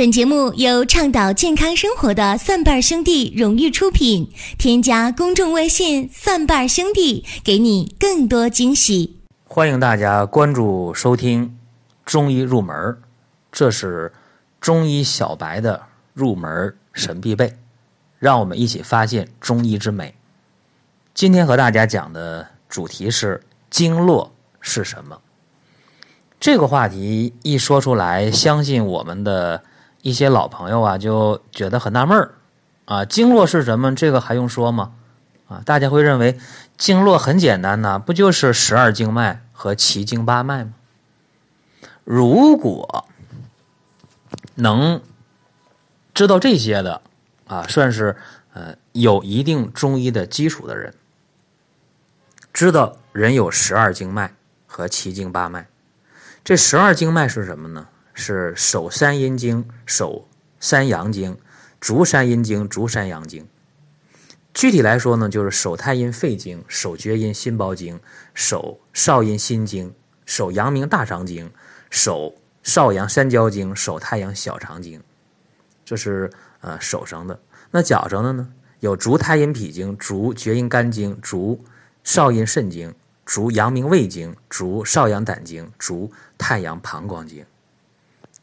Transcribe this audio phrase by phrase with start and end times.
[0.00, 4.32] 本节目由倡导健康生活的蒜瓣兄弟荣誉出品。
[4.56, 9.18] 添加公众微信“蒜瓣兄弟”，给你更多惊喜。
[9.44, 11.48] 欢迎大家关注收听
[12.06, 12.74] 《中医入门》，
[13.52, 14.10] 这是
[14.58, 15.82] 中医小白的
[16.14, 17.52] 入门神必备，
[18.18, 20.14] 让我们一起发现中医之美。
[21.12, 24.32] 今天和大家讲的主题是经络
[24.62, 25.20] 是什么？
[26.40, 29.62] 这个话题一说出来，相信我们的。
[30.02, 32.34] 一些老朋友啊，就觉得很纳闷儿
[32.84, 33.94] 啊，经络是什么？
[33.94, 34.92] 这个还用说吗？
[35.48, 36.38] 啊，大家会认为
[36.76, 40.72] 经络很简单呐，不就是十二经脉和七经八脉吗？
[42.04, 43.06] 如果
[44.54, 45.02] 能
[46.14, 47.02] 知道这些的
[47.46, 48.16] 啊，算是
[48.52, 50.94] 呃有一定中医的基础的人，
[52.52, 54.34] 知道人有十二经脉
[54.66, 55.68] 和七经八脉，
[56.42, 57.86] 这十二经脉是什么呢？
[58.14, 60.28] 是手三阴经、手
[60.58, 61.38] 三阳经、
[61.80, 63.46] 足三阴经、足三阳经。
[64.52, 68.00] 具体来说呢，就是手太阴肺经、手厥阴心包经、
[68.34, 69.94] 手少阴心经、
[70.26, 71.50] 手阳明大肠经、
[71.88, 75.00] 手少阳三焦经、手太阳小肠经。
[75.84, 77.40] 这是呃手上的。
[77.70, 78.48] 那脚上的呢？
[78.80, 81.62] 有足太阴脾经、足厥阴肝经、足
[82.02, 82.94] 少阴肾经、
[83.26, 87.44] 足阳明胃经、足少阳胆经、足太阳膀胱经。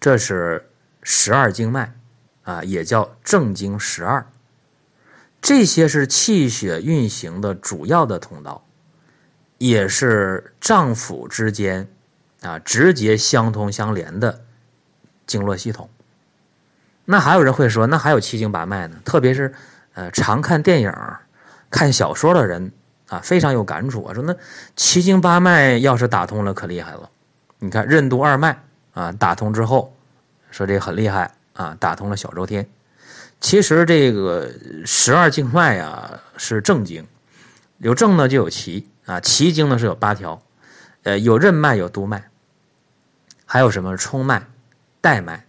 [0.00, 0.70] 这是
[1.02, 1.92] 十二经脉，
[2.44, 4.24] 啊，也叫正经十二。
[5.40, 8.64] 这些是气血运行的主要的通道，
[9.58, 11.88] 也是脏腑之间
[12.42, 14.40] 啊直接相通相连的
[15.26, 15.90] 经络系统。
[17.04, 18.96] 那还有人会说，那还有七经八脉呢？
[19.04, 19.52] 特别是
[19.94, 20.92] 呃常看电影、
[21.70, 22.70] 看小说的人
[23.08, 24.36] 啊，非常有感触啊，说那
[24.76, 27.10] 七经八脉要是打通了，可厉害了。
[27.58, 28.62] 你看任督二脉。
[28.98, 29.94] 啊，打通之后，
[30.50, 32.68] 说这很厉害啊，打通了小周天。
[33.40, 34.50] 其实这个
[34.84, 37.06] 十二经脉啊是正经，
[37.76, 40.42] 有正呢就有奇啊，奇经呢是有八条，
[41.04, 42.28] 呃，有任脉有督脉，
[43.46, 44.48] 还有什么冲脉、
[45.00, 45.46] 带脉，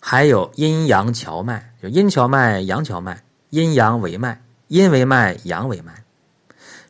[0.00, 6.02] 还有阴阳桥脉，就阴桥脉、阳桥脉，阴阳为脉，阴为脉，阳为脉。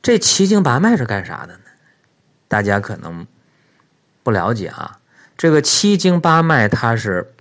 [0.01, 1.65] 这奇经八脉是干啥的呢？
[2.49, 3.27] 大家可能
[4.23, 4.99] 不了解啊。
[5.37, 7.35] 这个七经八脉，它是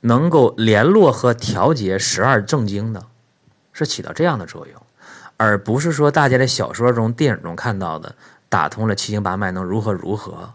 [0.00, 3.04] 能够联络和调节十二正经的，
[3.72, 4.82] 是起到这样的作用，
[5.36, 8.14] 而不是说大家在小说中、电影中看到的
[8.48, 10.52] 打通了七经八脉能如何如何。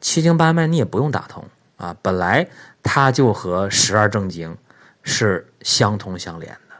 [0.00, 1.44] 七经八脉你也不用打通
[1.76, 2.46] 啊，本来
[2.82, 4.56] 它就和十二正经
[5.02, 6.74] 是相通相连的。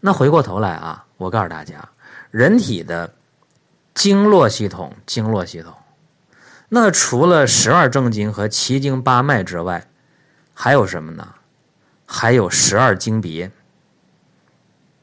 [0.00, 1.88] 那回过头来啊，我告诉大家，
[2.30, 3.12] 人体的
[3.94, 5.74] 经络系统，经络系统。
[6.72, 9.88] 那除了十二正经和七经八脉之外，
[10.54, 11.34] 还有什么呢？
[12.06, 13.50] 还有十二经别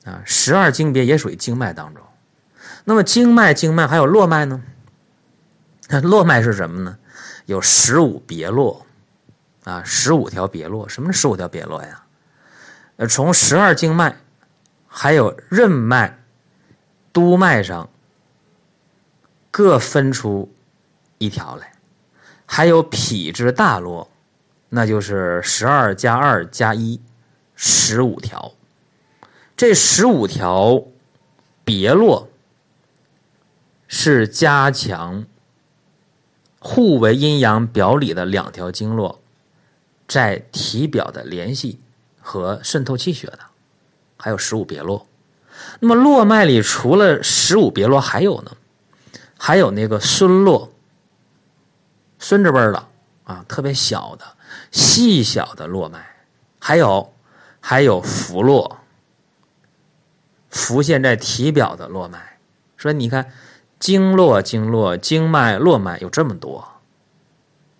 [0.05, 2.01] 啊，十二经别也属于经脉当中。
[2.85, 4.63] 那么经脉、经脉还有络脉呢？
[6.03, 6.97] 络脉是什么呢？
[7.47, 8.85] 有十五别络
[9.65, 10.87] 啊，十五条别络。
[10.87, 12.03] 什么十五条别络呀？
[12.95, 14.15] 呃，从十二经脉，
[14.87, 16.17] 还有任脉、
[17.11, 17.89] 督脉上
[19.51, 20.53] 各分出。
[21.17, 21.73] 一条来，
[22.45, 24.09] 还有脾之大络，
[24.69, 26.99] 那就是十二加二加一，
[27.55, 28.53] 十五条。
[29.55, 30.83] 这十五条
[31.63, 32.29] 别络
[33.87, 35.25] 是加强
[36.59, 39.19] 互为阴阳表里的两条经络
[40.07, 41.79] 在体表的联系
[42.21, 43.39] 和渗透气血的，
[44.17, 45.07] 还有十五别络。
[45.79, 48.51] 那么络脉里除了十五别络，还有呢？
[49.39, 50.71] 还有那个孙络。
[52.19, 52.87] 孙子辈的
[53.23, 54.25] 啊，特别小的、
[54.71, 55.99] 细小的络脉，
[56.59, 57.13] 还有
[57.59, 58.79] 还有浮络，
[60.49, 62.39] 浮现在体表的络脉。
[62.75, 63.31] 说你看，
[63.79, 66.67] 经络、经络、经脉、络脉有这么多，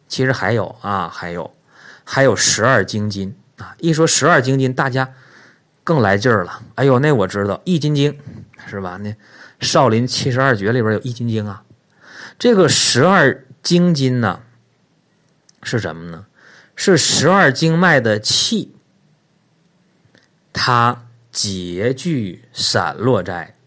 [0.08, 1.56] 其实还有啊，还有
[2.03, 3.74] 还有十二经筋啊。
[3.80, 5.14] 一说十二经筋，大家
[5.84, 6.61] 更来劲儿了。
[6.76, 8.14] 哎呦，那我知道《易筋经》
[8.70, 8.97] 是吧？
[8.97, 9.16] 那
[9.59, 11.64] 少林七十二绝里边有《易筋经》啊，
[12.38, 13.44] 这个十二。
[13.67, 14.43] 经筋呢，
[15.61, 16.25] 是什么呢？
[16.73, 18.73] 是十二经脉的气，
[20.53, 23.58] 它结聚散落在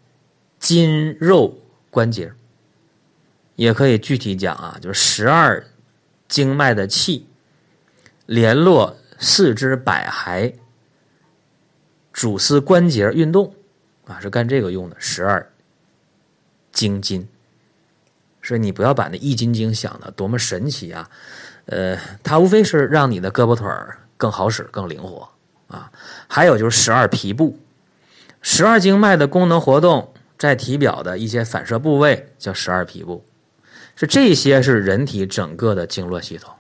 [0.59, 1.59] 筋肉
[1.91, 2.33] 关节，
[3.57, 5.67] 也可以具体讲啊，就是十二
[6.29, 7.27] 经脉的气
[8.25, 10.55] 联络四肢百骸、
[12.11, 13.55] 主丝关节运动
[14.07, 14.97] 啊，是干这个用的。
[14.99, 15.53] 十二
[16.73, 17.29] 经筋。
[18.43, 21.09] 所以你不要把那易筋经想的多么神奇啊，
[21.67, 25.29] 呃，它无非是让你的胳膊腿儿更好使、更灵活
[25.69, 25.91] 啊。
[26.27, 27.59] 还有就是十二皮部，
[28.43, 33.25] 十二经脉的功能活动在体表的一些反射部位叫十二皮部，
[33.95, 36.55] 是这些是人体整个的经络系统。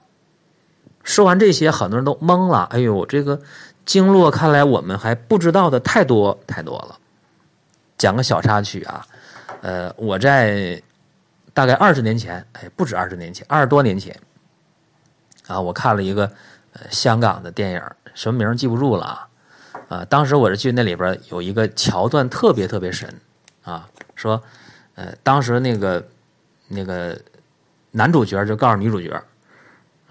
[1.02, 2.64] 说完这些，很多人都懵了。
[2.70, 3.40] 哎呦，这个
[3.86, 6.98] 经络看来我们还不知道的太多太多了。
[7.96, 9.06] 讲个小插曲啊，
[9.62, 10.80] 呃，我在
[11.52, 14.18] 大概二十年前，哎，不止二十年前，二十多年前
[15.46, 16.30] 啊，我看了一个
[16.72, 17.82] 呃香港的电影，
[18.14, 19.28] 什么名记不住了啊。
[19.88, 23.12] 啊，当时我是记得那里边有一个桥段特别特别神
[23.64, 24.42] 啊，说
[24.94, 26.06] 呃，当时那个
[26.68, 27.18] 那个
[27.90, 29.22] 男主角就告诉女主角。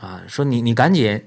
[0.02, 1.22] 啊，说你你赶紧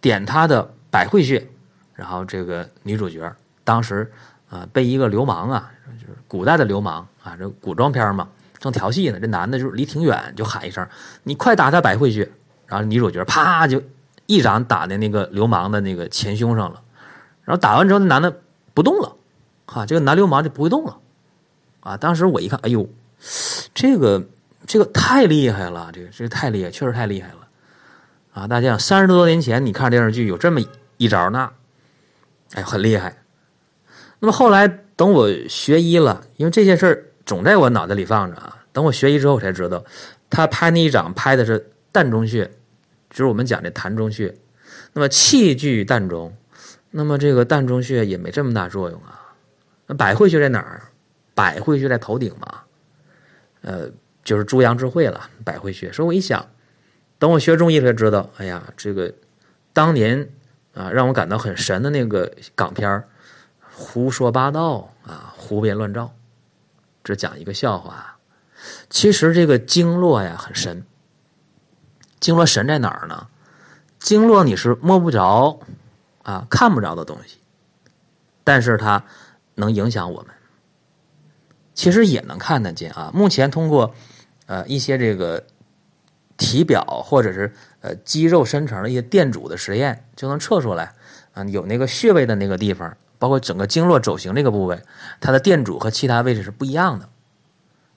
[0.00, 1.46] 点他的百会穴，
[1.94, 3.32] 然后这个女主角
[3.62, 4.10] 当时
[4.48, 8.28] 啊被一个流氓啊，就是古代的流氓啊，这古装片嘛，
[8.60, 10.86] 正调戏呢，这男的就是离挺远就喊一声
[11.24, 12.30] ：“你快打他百会穴！”
[12.68, 13.82] 然后女主角啪就
[14.26, 16.80] 一掌打在那个流氓的那个前胸上了，
[17.42, 18.40] 然后打完之后，那男的
[18.74, 19.16] 不动了，
[19.66, 20.98] 哈，这个男流氓就不会动了，
[21.80, 22.88] 啊，当时我一看，哎呦，
[23.74, 24.24] 这个
[24.66, 27.48] 这个太厉害了，这个这个太厉害，确实太厉害了。
[28.34, 30.60] 啊，大家想三十多年前你看电视剧有这么
[30.98, 31.50] 一招那，
[32.52, 33.16] 哎，很厉害。
[34.20, 38.56] 那么后来等我学医了，因为这件事儿总在我脑袋里放着啊。
[38.72, 39.84] 等我学医之后，我才知道，
[40.28, 42.44] 他拍那一掌拍的是膻中穴，
[43.08, 44.34] 就是我们讲的膻中穴。
[44.94, 46.36] 那么气聚膻中，
[46.90, 49.36] 那么这个膻中穴也没这么大作用啊。
[49.86, 50.82] 那百会穴在哪儿？
[51.32, 52.62] 百会穴在头顶嘛，
[53.62, 53.88] 呃，
[54.24, 55.30] 就是诸阳之会了。
[55.44, 56.44] 百会穴，所以我一想。
[57.20, 59.14] 等我学中医才知道，哎呀，这个
[59.72, 60.28] 当年
[60.74, 63.04] 啊，让我感到很神的那个港片
[63.72, 66.12] 胡说八道啊，胡编乱造，
[67.04, 68.18] 只讲一个笑话。
[68.88, 70.84] 其实这个经络呀很神，
[72.20, 73.28] 经络神在哪儿呢？
[73.98, 75.60] 经络你是摸不着
[76.22, 77.38] 啊，看不着的东西，
[78.44, 79.04] 但是它
[79.54, 80.34] 能影响我们。
[81.74, 83.10] 其实也能看得见啊。
[83.14, 83.94] 目前通过
[84.46, 85.44] 呃一些这个。
[86.42, 90.94] 体表或者是呃肌肉深层的一些电阻的实验就能测出来
[91.34, 94.82] 啊，有那个穴位的那个地方，包括整个经络走形这个部位，
[95.20, 97.08] 它的电阻和其他位置是不一样的。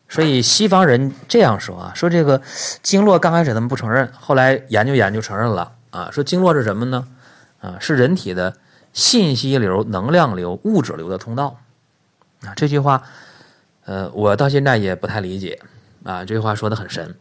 [0.08, 2.40] 所以西方人这样说啊，说这个
[2.84, 7.08] 经络刚开始他们不承认，后来研究研究承认了啊，说经络是什么呢？
[7.60, 8.56] 啊，是人体的
[8.92, 11.58] 信息流、能量流、物质流的通道
[12.42, 12.54] 啊。
[12.56, 13.02] 这句话，
[13.86, 15.60] 呃，我到现在也不太理解
[16.04, 17.16] 啊，这句话说的很神。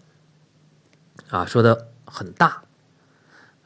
[1.30, 2.62] 啊，说的很大。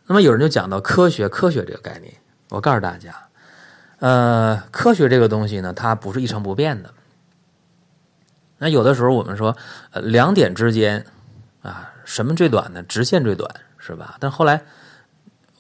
[0.06, 2.14] 那么有人就讲到科学，科学这个概念，
[2.50, 3.25] 我告诉大家，
[3.98, 6.90] 呃，科学这个东西呢，它不是一成不变的。
[8.58, 9.56] 那有的时候我们说，
[9.90, 11.04] 呃，两点之间
[11.62, 12.82] 啊，什么最短呢？
[12.82, 14.16] 直线最短，是吧？
[14.20, 14.62] 但后来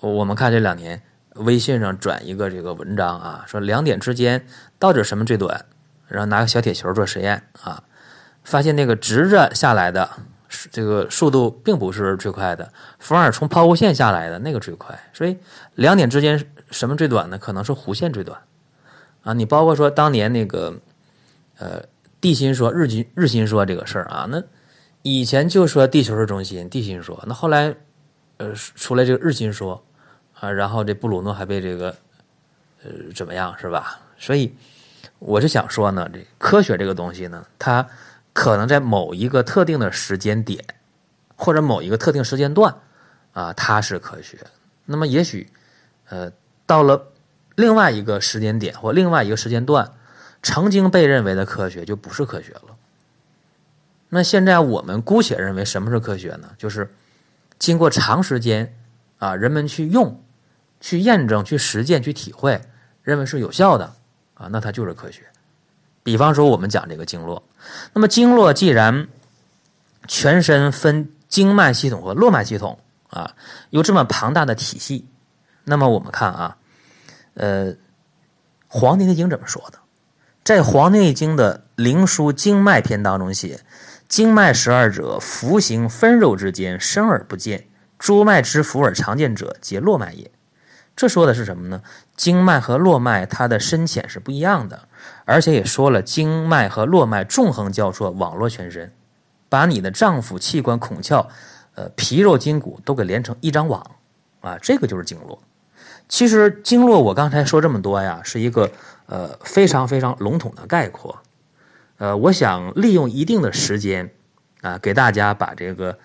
[0.00, 1.02] 我们看这两年
[1.34, 4.46] 微信上转一个这个文章啊，说两点之间
[4.78, 5.64] 到底什么最短？
[6.08, 7.82] 然后拿个小铁球做实验啊，
[8.44, 10.08] 发现那个直着下来的。
[10.70, 14.98] 这个速度并不是最快的，反而从抛物线下来的那个最快。
[15.12, 15.36] 所以
[15.74, 17.38] 两点之间什么最短呢？
[17.38, 18.40] 可能是弧线最短
[19.22, 19.32] 啊。
[19.32, 20.74] 你包括说当年那个
[21.58, 21.82] 呃
[22.20, 24.42] 地心说、日心日心说这个事儿啊，那
[25.02, 27.22] 以前就说地球是中心，地心说。
[27.26, 27.74] 那后来
[28.36, 29.84] 呃出来这个日心说
[30.40, 31.96] 啊，然后这布鲁诺还被这个
[32.84, 34.00] 呃怎么样是吧？
[34.16, 34.54] 所以
[35.18, 37.86] 我是想说呢，这科学这个东西呢，它。
[38.36, 40.62] 可能在某一个特定的时间点，
[41.36, 42.76] 或者某一个特定时间段，
[43.32, 44.38] 啊，它是科学。
[44.84, 45.50] 那么也许，
[46.10, 46.30] 呃，
[46.66, 47.12] 到了
[47.54, 49.90] 另外一个时间点或另外一个时间段，
[50.42, 52.76] 曾经被认为的科学就不是科学了。
[54.10, 56.50] 那现在我们姑且认为什么是科学呢？
[56.58, 56.94] 就是
[57.58, 58.76] 经过长时间
[59.18, 60.22] 啊，人们去用、
[60.78, 62.60] 去验证、去实践、去体会，
[63.02, 63.94] 认为是有效的
[64.34, 65.22] 啊，那它就是科学。
[66.06, 67.42] 比方说，我们讲这个经络，
[67.92, 69.08] 那么经络既然
[70.06, 72.78] 全身分经脉系统和络脉系统
[73.10, 73.34] 啊，
[73.70, 75.04] 有这么庞大的体系，
[75.64, 76.56] 那么我们看啊，
[77.34, 77.72] 呃，
[78.68, 79.80] 《黄帝内经》怎么说的？
[80.44, 83.58] 在《黄帝内经》的《灵枢·经脉篇》当中写
[84.06, 87.66] ：“经脉十二者，浮行分肉之间，深而不见。
[87.98, 90.30] 诸脉之浮而常见者，皆络脉也。”
[90.94, 91.82] 这说的是什么呢？
[92.16, 94.88] 经脉和络脉它的深浅是不一样的。
[95.24, 98.92] 而且也说了，经脉和络脉纵横交错，网络全身，
[99.48, 101.26] 把你的脏腑器官、孔窍、
[101.74, 103.90] 呃皮肉筋骨都给连成一张网，
[104.40, 105.40] 啊，这个就是经络。
[106.08, 108.70] 其实经络我刚才说这么多呀，是一个
[109.06, 111.18] 呃非常非常笼统的概括。
[111.98, 114.10] 呃，我想利用一定的时间
[114.60, 115.98] 啊，给大家把这个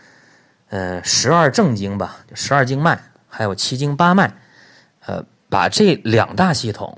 [0.70, 4.34] 呃十二正经吧，十二经脉，还有七经八脉，
[5.06, 6.98] 呃，把这两大系统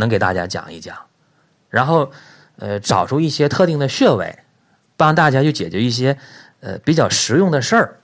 [0.00, 0.96] 能给大家讲一讲，
[1.68, 2.10] 然后
[2.56, 4.40] 呃找出一些特定的穴位，
[4.96, 6.18] 帮大家去解决一些
[6.58, 8.00] 呃比较实用的事儿。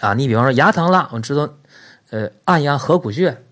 [0.00, 1.48] 啊，你比方说牙疼了，我们知道，
[2.10, 3.42] 呃，按压合谷穴，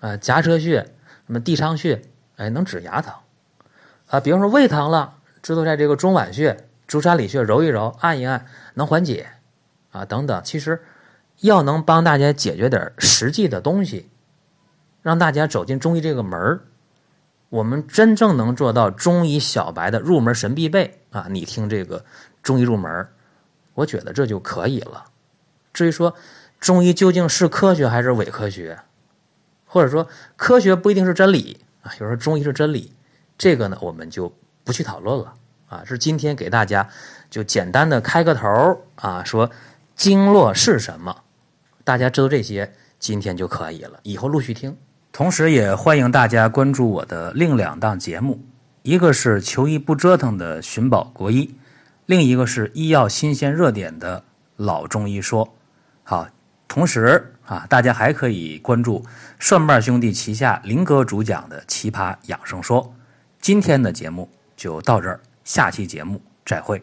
[0.00, 0.80] 啊，颊车穴，
[1.26, 2.00] 什么地仓穴，
[2.36, 3.12] 哎，能止牙疼。
[4.06, 9.26] 啊，比方说胃疼了，知道在这个中脘穴、足三里穴揉一揉、按一按，能缓解。
[9.90, 10.80] 啊，等等，其实
[11.40, 14.08] 要能帮大家解决点实际的东西，
[15.02, 16.60] 让大家走进中医这个门儿，
[17.48, 21.26] 我们真正能做到中医小白的入门神必备啊！
[21.30, 22.04] 你听这个
[22.42, 23.08] 中医入门，
[23.74, 25.04] 我觉得这就可以了。
[25.72, 26.14] 至于说
[26.60, 28.78] 中医究竟是科学还是伪科学，
[29.64, 32.92] 或者说科学不一定是真理啊，有时候中医是真理，
[33.38, 34.30] 这个呢我们就
[34.64, 35.32] 不去讨论了
[35.68, 35.82] 啊。
[35.86, 36.86] 是今天给大家
[37.30, 39.48] 就简单的开个头啊，说
[39.94, 41.22] 经络是什么，
[41.84, 44.76] 大家知道这些，今天就可以了，以后陆续听。
[45.12, 48.40] 同时也欢迎大家关注我的另两档节目，
[48.82, 51.54] 一个是求医不折腾的寻宝国医，
[52.06, 54.22] 另一个是医药新鲜热点的
[54.56, 55.56] 老中医说。
[56.04, 56.28] 好，
[56.68, 59.04] 同时啊，大家还可以关注
[59.40, 62.84] 蒜瓣兄弟旗下林哥主讲的《奇葩养生说》。
[63.40, 66.82] 今天的节目就到这儿，下期节目再会。